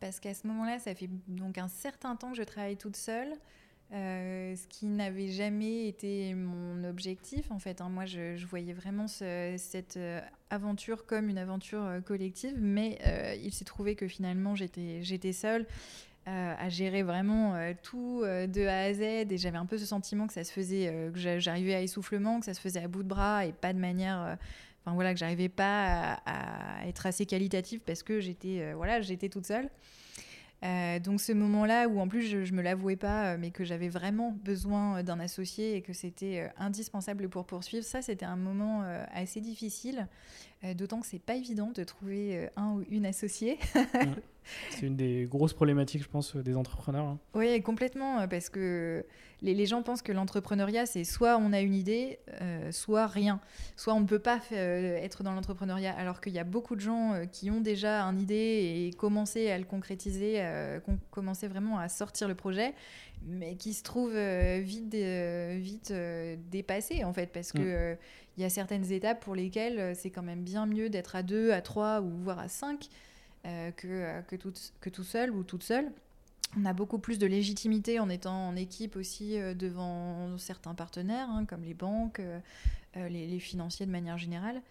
[0.00, 3.32] parce qu'à ce moment-là, ça fait donc un certain temps que je travaille toute seule.
[3.92, 7.80] Euh, ce qui n'avait jamais été mon objectif en fait.
[7.80, 7.88] Hein.
[7.88, 9.98] Moi, je, voyais vraiment cette
[10.50, 12.98] aventure comme une aventure collective, mais
[13.44, 15.66] il s'est trouvé que finalement j'étais seule
[16.28, 19.78] euh, à gérer vraiment euh, tout euh, de A à Z et j'avais un peu
[19.78, 22.88] ce sentiment que ça se faisait, que j'arrivais à essoufflement, que ça se faisait à
[22.88, 24.36] bout de bras et pas de manière,
[24.82, 29.46] enfin voilà, que j'arrivais pas à, être assez qualitative parce que j'étais, voilà, j'étais toute
[29.46, 29.70] seule.
[31.00, 34.32] donc ce moment-là où en plus je, je me l'avouais pas, mais que j'avais vraiment
[34.32, 38.82] besoin d'un associé et que c'était indispensable pour poursuivre, ça c'était un moment
[39.14, 40.08] assez difficile,
[40.74, 43.58] d'autant que c'est pas évident de trouver un ou une associée.
[44.70, 47.06] C'est une des grosses problématiques, je pense, des entrepreneurs.
[47.06, 47.18] Hein.
[47.34, 49.04] Oui, complètement, euh, parce que
[49.42, 53.40] les, gens pensent que l'entrepreneuriat, c'est soit on a une idée, euh, soit rien.
[53.76, 56.80] Soit on ne peut pas euh, être dans l'entrepreneuriat, alors qu'il y a beaucoup de
[56.80, 58.34] gens qui ont déjà une idée
[58.86, 60.42] et commencé à le concrétiser,
[61.10, 62.74] commencé vraiment à sortir le projet,
[63.26, 64.16] mais qui se trouvent
[64.60, 65.92] vite, vite
[66.50, 67.96] dépassés, en fait, parce que mm.
[68.36, 71.52] Il y a certaines étapes pour lesquelles c'est quand même bien mieux d'être à deux,
[71.52, 72.88] à trois ou voire à cinq
[73.46, 75.92] euh, que, euh, que, tout, que tout seul ou toute seule.
[76.58, 81.28] On a beaucoup plus de légitimité en étant en équipe aussi euh, devant certains partenaires,
[81.30, 82.20] hein, comme les banques,
[82.96, 84.62] les, financiers de manière générale.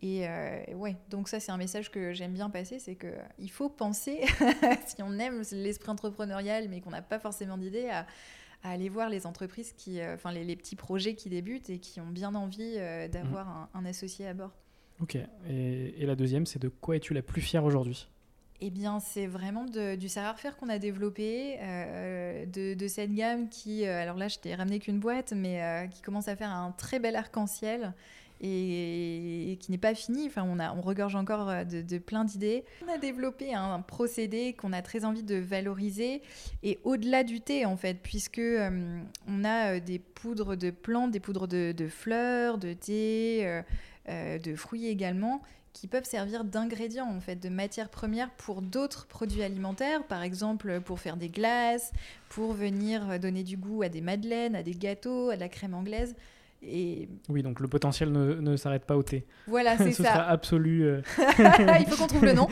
[0.00, 0.26] Et
[0.74, 4.20] ouais, donc ça c'est un message que j'aime bien passer, c'est que il faut penser,
[4.86, 8.06] si on aime l'esprit entrepreneurial mais qu'on n'a pas forcément d'idée, à,
[8.70, 12.34] aller voir les entreprises qui, enfin les, petits projets qui débutent et qui ont bien
[12.34, 12.76] envie
[13.10, 13.68] d'avoir mmh.
[13.78, 14.52] un, associé à bord.
[15.00, 15.16] Ok.
[15.48, 18.08] Et, et la deuxième, c'est de quoi es-tu la plus fière aujourd'hui?
[18.60, 24.00] Eh bien, c'est vraiment du savoir-faire qu'on a développé, euh, de, cette gamme qui, euh,
[24.00, 26.98] alors là, je t'ai ramené qu'une boîte, mais euh, qui commence à faire un très
[26.98, 27.92] bel arc-en-ciel
[28.44, 30.26] et, qui n'est pas fini.
[30.26, 32.64] Enfin, on, a, regorge encore de, plein d'idées.
[32.86, 36.22] On a développé un, procédé qu'on a très envie de valoriser
[36.62, 38.42] et au-delà du thé, en fait, puisque
[39.28, 43.62] on a des poudres de plantes, des poudres de, de fleurs, de thé,
[44.08, 45.42] de fruits également
[45.74, 50.80] qui peuvent servir d'ingrédients, en fait, de matières premières pour d'autres produits alimentaires, par exemple
[50.80, 51.92] pour faire des glaces,
[52.28, 55.74] pour venir donner du goût à des madeleines, à des gâteaux, à de la crème
[55.74, 56.14] anglaise.
[57.28, 59.26] Oui, donc le potentiel ne, s'arrête pas au thé.
[59.46, 60.04] Voilà, c'est ça.
[60.04, 60.84] Sera absolu.
[60.84, 61.00] Euh.
[61.80, 62.48] Il faut qu'on trouve le nom.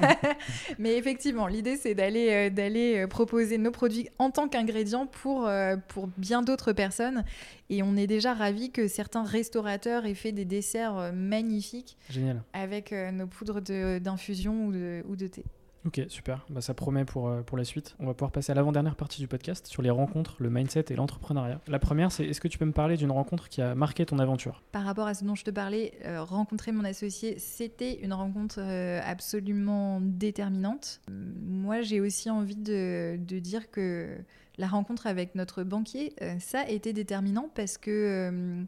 [0.78, 5.48] Mais effectivement, l'idée, c'est d'aller euh, d'aller euh, proposer nos produits en tant qu'ingrédients pour,
[5.88, 7.24] pour bien d'autres personnes.
[7.70, 12.42] Et on est déjà ravis que certains restaurateurs aient fait des desserts magnifiques Génial.
[12.52, 15.44] avec nos poudres d'infusion ou de, ou de thé.
[15.84, 16.46] Ok, super.
[16.48, 17.96] Bah, ça promet pour, euh, pour la suite.
[17.98, 20.94] On va pouvoir passer à l'avant-dernière partie du podcast sur les rencontres, le mindset et
[20.94, 21.60] l'entrepreneuriat.
[21.66, 24.20] La première, c'est est-ce que tu peux me parler d'une rencontre qui a marqué ton
[24.20, 24.62] aventure?
[24.70, 28.60] Par rapport à ce dont je te parlais, euh, rencontrer mon associé, c'était une rencontre
[28.60, 31.00] euh, absolument déterminante.
[31.10, 34.18] Moi, j'ai aussi envie de, de, dire que
[34.58, 38.64] la rencontre avec notre banquier, ça a été déterminant parce que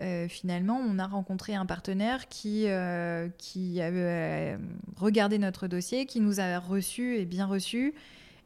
[0.00, 4.58] euh, finalement, on a rencontré un partenaire qui, euh, qui avait euh,
[4.96, 7.94] regardé notre dossier, qui nous a reçus et bien reçus.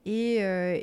[0.05, 0.38] Et,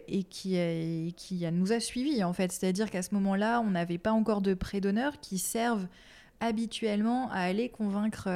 [0.08, 2.54] et qui, qui nous a suivis en fait.
[2.54, 5.88] C'est-à-dire qu'à ce moment-là, on n'avait pas encore de prêts d'honneur qui servent
[6.40, 8.30] habituellement à aller convaincre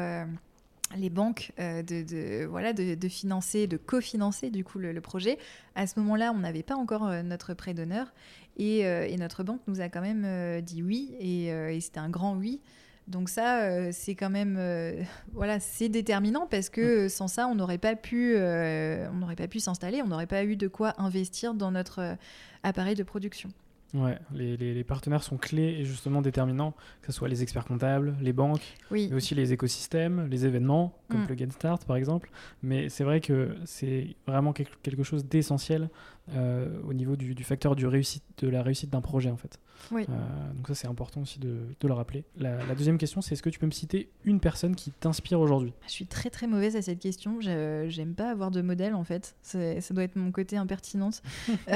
[0.95, 5.37] les banques de, voilà, de, financer, de cofinancer du coup le, projet.
[5.75, 8.13] À ce moment-là, on n'avait pas encore notre prêt d'honneur
[8.57, 12.35] et, et, notre banque nous a quand même dit oui et, et c'était un grand
[12.35, 12.61] oui.
[13.07, 14.57] Donc ça, c'est quand même,
[15.33, 19.59] voilà, c'est déterminant parce que sans ça, on n'aurait pas pu, on n'aurait pas pu
[19.59, 22.17] s'installer, on n'aurait pas eu de quoi investir dans notre
[22.63, 23.49] appareil de production.
[23.93, 28.33] Ouais, les, partenaires sont clés et justement déterminants, que ce soit les experts comptables, les
[28.33, 31.25] banques, mais aussi les écosystèmes, les événements, comme mm.
[31.27, 32.31] Plug and Start par exemple.
[32.63, 35.89] Mais c'est vrai que c'est vraiment quelque chose d'essentiel
[36.33, 39.59] euh, au niveau du, facteur du réussite, de la réussite d'un projet en fait.
[39.91, 40.05] Oui.
[40.09, 42.23] Euh, donc ça c'est important aussi de, le rappeler.
[42.37, 45.73] La, deuxième question c'est est-ce que tu peux me citer une personne qui t'inspire aujourd'hui?
[45.87, 47.39] Je suis très très mauvaise à cette question.
[47.41, 49.35] J'aime pas avoir de modèle en fait.
[49.41, 51.21] Ça doit être mon côté impertinente.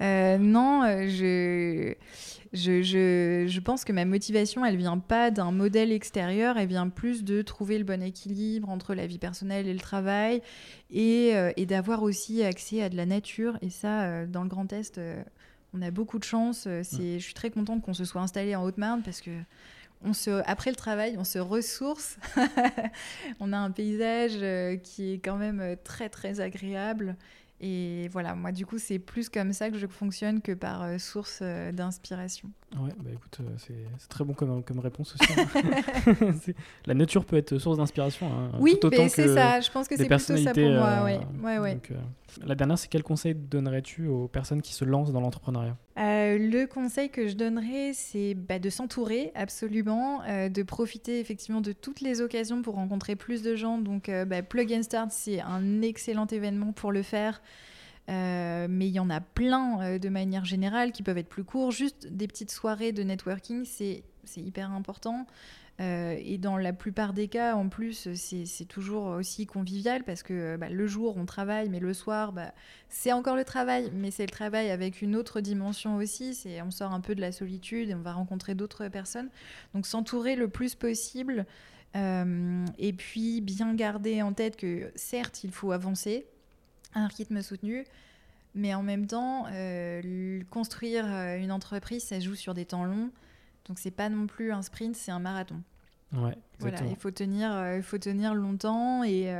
[0.00, 1.94] Euh, non, je
[2.52, 2.82] je,
[3.48, 7.40] je, pense que ma motivation, elle vient pas d'un modèle extérieur, elle vient plus de
[7.40, 10.42] trouver le bon équilibre entre la vie personnelle et le travail
[10.90, 13.56] et, euh, et d'avoir aussi accès à de la nature.
[13.62, 15.22] Et ça, euh, dans le Grand Est, euh,
[15.74, 16.68] on a beaucoup de chance.
[16.82, 19.30] C'est, Je suis très contente qu'on se soit installé en Haute-Marne parce que
[20.04, 22.16] on se, après le travail, on se ressource.
[23.40, 24.38] on a un paysage
[24.82, 27.16] qui est quand même très très agréable.
[27.64, 30.98] Et voilà, moi du coup, c'est plus comme ça que je fonctionne que par euh,
[30.98, 32.50] source euh, d'inspiration.
[32.76, 35.32] Ouais, bah écoute, euh, c'est très bon comme, comme réponse aussi.
[35.32, 36.34] Hein.
[36.86, 38.26] la nature peut être source d'inspiration.
[38.26, 38.76] Hein, oui,
[39.08, 41.04] c'est ça, je pense que c'est plutôt ça pour moi.
[41.04, 41.20] Ouais.
[41.40, 41.80] Ouais, ouais.
[42.44, 45.76] la dernière, c'est quel conseil donnerais-tu aux personnes qui se lancent dans l'entrepreneuriat?
[45.96, 52.00] Le conseil que je donnerais, c'est bah, de s'entourer absolument, de profiter effectivement de toutes
[52.00, 53.78] les occasions pour rencontrer plus de gens.
[53.78, 57.42] Donc, bah, Plug and Start, c'est un excellent événement pour le faire.
[58.08, 61.44] Euh, mais il y en a plein euh, de manière générale qui peuvent être plus
[61.44, 61.70] courts.
[61.70, 64.02] Juste des petites soirées de networking, c'est
[64.36, 65.26] hyper important.
[65.82, 70.56] Euh, et dans la plupart des cas, en plus, c'est toujours aussi convivial parce que
[70.56, 72.54] bah, le jour, on travaille, mais le soir, bah,
[72.88, 76.38] c'est encore le travail, mais c'est le travail avec une autre dimension aussi.
[76.64, 79.28] On sort un peu de la solitude et on va rencontrer d'autres personnes.
[79.74, 81.46] Donc s'entourer le plus possible.
[81.94, 86.26] et puis bien garder en tête que certes, il faut avancer,
[86.94, 87.84] un rythme soutenu.
[88.54, 93.10] Mais en même temps, euh, construire euh, une entreprise, ça joue sur des temps longs.
[93.66, 95.62] Donc c'est pas non plus un sprint, c'est un marathon.
[96.12, 99.32] Ouais, voilà, il faut tenir, euh, il faut tenir longtemps et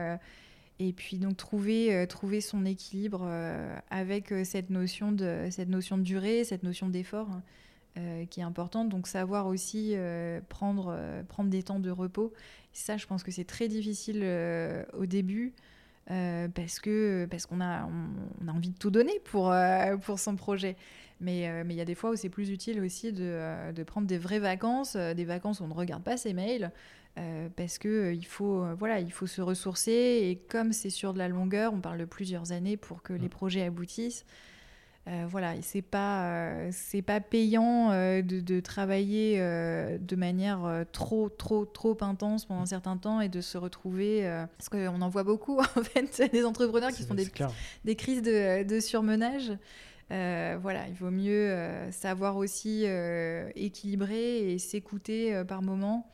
[0.78, 3.28] et puis donc trouver trouver son équilibre
[3.90, 7.28] avec cette notion de cette notion de durée, cette notion d'effort
[7.96, 8.88] hein, qui est importante.
[8.88, 9.94] Donc savoir aussi
[10.48, 10.96] prendre
[11.28, 12.32] prendre des temps de repos.
[12.72, 14.24] Ça, je pense que c'est très difficile
[14.94, 15.52] au début.
[16.10, 20.18] Euh, parce que parce qu'on a on, a envie de tout donner pour euh, pour
[20.18, 20.76] son projet.
[21.20, 23.82] Mais euh, mais il y a des fois où c'est plus utile aussi de, de,
[23.84, 26.72] prendre des vraies vacances, des vacances où on ne regarde pas ses mails.
[27.56, 31.28] parce que il faut voilà il faut se ressourcer et comme c'est sur de la
[31.28, 34.24] longueur on parle de plusieurs années pour que les projets aboutissent
[35.08, 41.64] euh, voilà, c'est pas euh, c'est pas payant euh, de, travailler de manière trop trop
[41.64, 44.22] trop intense pendant un certain temps et de se retrouver
[44.56, 47.28] parce qu'on en voit beaucoup en fait des entrepreneurs qui font des,
[47.84, 49.52] des crises de, de surmenage.
[50.08, 51.52] voilà, il vaut mieux
[51.90, 52.84] savoir aussi
[53.56, 56.08] équilibrer et s'écouter par moment.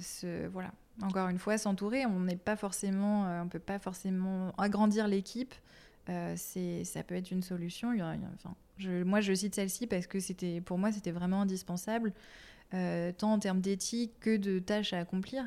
[0.00, 0.72] Ce, voilà,
[1.02, 2.04] encore une fois, s'entourer.
[2.04, 5.54] On n'est pas forcément, on peut pas forcément agrandir l'équipe.
[6.08, 7.90] Euh, c'est, ça peut être une solution.
[8.34, 12.12] enfin, je, moi, je cite celle-ci parce que c'était, pour moi, c'était vraiment indispensable,
[12.74, 15.46] euh, tant en termes d'éthique que de tâches à accomplir.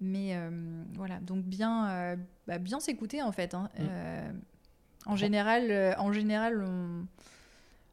[0.00, 0.50] Mais euh,
[0.94, 3.54] voilà, donc bien, bah, bien s'écouter en fait.
[3.54, 3.68] Hein.
[3.78, 5.10] Mm.
[5.10, 7.04] en général, en général, on,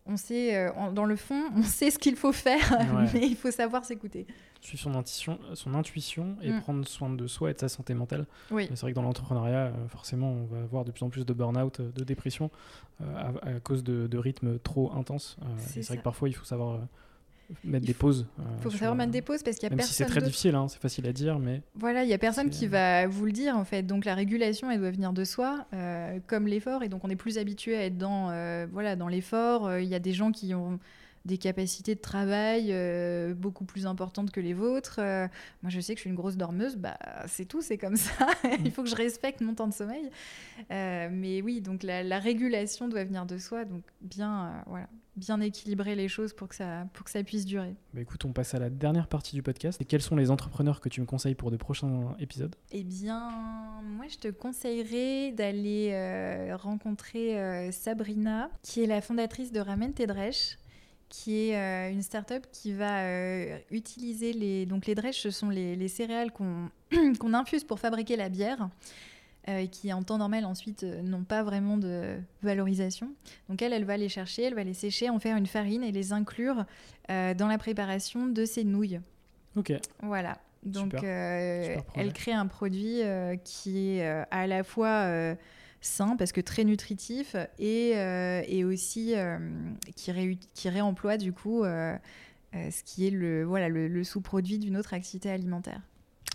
[0.06, 2.78] on sait, dans le fond, on sait ce qu'il faut faire,
[3.14, 4.28] mais il faut savoir s'écouter
[4.66, 6.62] suivre son intuition, son intuition et mm.
[6.62, 8.26] prendre soin de soi et de sa santé mentale.
[8.52, 8.68] Oui.
[8.70, 11.34] C'est vrai que dans l'entrepreneuriat, euh, forcément, on va avoir de plus en plus de
[11.34, 12.50] burn-out, euh, de dépression
[13.02, 15.38] euh, à, cause de, de rythmes trop intenses.
[15.58, 16.80] c'est vrai que parfois, il faut savoir
[17.64, 18.28] mettre des pauses.
[18.58, 19.94] Il faut savoir mettre des pauses parce qu'il y a même personne.
[19.94, 21.62] Si c'est très difficile, hein, c'est facile à dire, mais.
[21.76, 23.84] Voilà, il y a personne qui va vous le dire en fait.
[23.84, 25.66] Donc la régulation, elle doit venir de soi,
[26.28, 28.28] comme l'effort, et donc on est plus habitué à être dans
[28.72, 29.78] voilà dans l'effort.
[29.78, 30.80] Il y a des gens qui ont
[31.26, 35.00] des capacités de travail euh, beaucoup plus importantes que les vôtres.
[35.00, 35.28] Euh,
[35.64, 38.28] moi, je sais que je suis une grosse dormeuse, bah, c'est tout, c'est comme ça.
[38.64, 40.10] Il faut que je respecte mon temps de sommeil.
[40.72, 45.96] Euh, mais oui, donc la, régulation doit venir de soi, donc bien, voilà, bien équilibrer
[45.96, 47.76] les choses pour que ça, pour que ça puisse durer.
[47.94, 49.82] Bah écoute, on passe à la dernière partie du podcast.
[49.82, 52.56] Et quels sont les entrepreneurs que tu me conseilles pour de prochains épisodes?
[52.72, 53.30] Eh bien,
[53.84, 60.58] moi, je te conseillerais d'aller rencontrer Sabrina, qui est la fondatrice de Ramen Tedresh
[61.24, 63.04] qui est une start-up qui va
[63.72, 64.66] utiliser les.
[64.66, 66.70] Donc, les drèches, ce sont les, les céréales qu'on
[67.20, 68.70] qu'on infuse pour fabriquer la bière.
[69.72, 73.12] qui en temps normal ensuite n'ont pas vraiment de valorisation.
[73.48, 75.92] Donc elle, elle va les chercher, elle va les sécher, en faire une farine et
[75.92, 76.66] les inclure
[77.10, 79.00] dans la préparation de ces nouilles.
[79.56, 79.74] Ok.
[80.02, 80.40] Voilà.
[80.66, 85.36] Donc, euh, elle crée un produit euh, qui est euh, à la fois
[85.86, 89.14] sain, parce que très nutritif, et, et aussi
[89.96, 90.12] qui,
[90.54, 95.82] qui, réemploie du coup ce qui est le, voilà, le, sous-produit d'une autre activité alimentaire.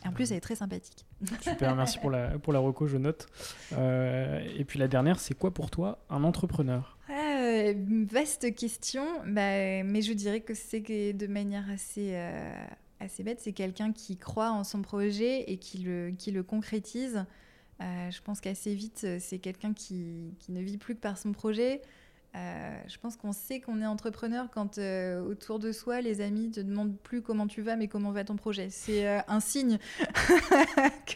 [0.04, 1.04] Et en plus, elle est très sympathique.
[1.42, 3.26] Super, merci pour la, pour la reco, je note.
[3.72, 6.98] et puis la dernière, c'est quoi pour toi un entrepreneur?
[7.08, 12.14] Vaste question, bah, mais je dirais que c'est de manière assez
[13.00, 17.24] assez bête, c'est quelqu'un qui croit en son projet et qui le, qui le concrétise.
[17.80, 21.80] Euh, je pense qu'assez vite, c'est quelqu'un qui, ne vit plus que par son projet.
[22.36, 26.50] Euh, je pense qu'on sait qu'on est entrepreneur quand euh, autour de soi, les amis
[26.50, 28.68] te demandent plus comment tu vas, mais comment va ton projet.
[28.70, 29.78] C'est un signe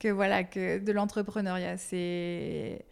[0.00, 1.78] que, voilà, que de l'entrepreneuriat.
[1.78, 2.84] C'est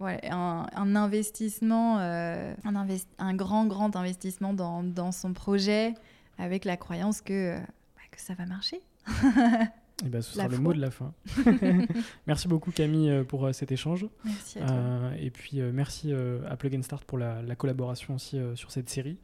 [0.00, 5.94] un, investissement, un, grand, grand investissement dans, son projet
[6.38, 8.80] avec la croyance que, bah, que ça va marcher.
[10.04, 11.14] Et bah, ce sera le mot de la fin.
[12.26, 14.06] merci beaucoup Camille euh, pour euh, cet échange.
[14.24, 14.74] Merci à toi.
[14.76, 19.18] Euh, et puis merci à Plug and Start pour la, collaboration aussi sur cette série.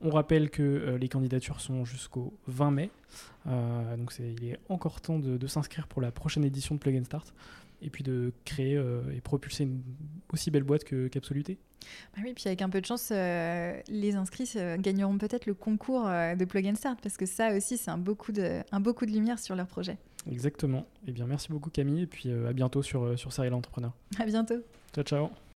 [0.00, 2.90] On rappelle que les candidatures sont jusqu'au 20 mai.
[3.46, 7.04] donc il est encore temps de, de s'inscrire pour la prochaine édition de Plug and
[7.04, 7.34] Start
[7.82, 8.80] et puis de créer
[9.14, 9.82] et propulser une
[10.32, 11.58] aussi belle boîte que Capsoluté.
[12.14, 15.54] Bah oui, puis avec un peu de chance, euh, les inscrits euh, gagneront peut-être le
[15.54, 18.80] concours de Plug and Start parce que ça aussi, c'est un beau coup de, un
[18.80, 19.98] de lumière sur leur projet.
[20.30, 20.86] Exactement.
[21.06, 23.92] Eh bien, merci beaucoup Camille et puis à bientôt sur, sur Serial Entrepreneur.
[24.18, 24.62] À bientôt.
[24.92, 25.49] Ciao, ciao.